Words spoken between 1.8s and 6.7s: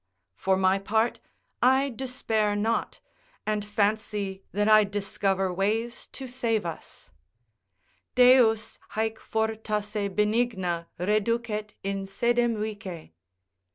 despair not, and fancy that I discover ways to save